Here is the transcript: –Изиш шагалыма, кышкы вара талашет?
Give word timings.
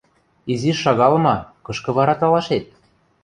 –Изиш 0.51 0.77
шагалыма, 0.83 1.37
кышкы 1.65 1.91
вара 1.97 2.15
талашет? 2.19 2.65